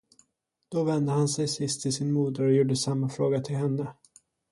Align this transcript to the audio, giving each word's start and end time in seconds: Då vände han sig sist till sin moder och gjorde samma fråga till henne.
Då 0.71 0.83
vände 0.83 1.11
han 1.11 1.27
sig 1.27 1.47
sist 1.47 1.81
till 1.81 1.93
sin 1.93 2.11
moder 2.11 2.43
och 2.43 2.53
gjorde 2.53 2.75
samma 2.75 3.09
fråga 3.09 3.41
till 3.41 3.55
henne. 3.55 3.87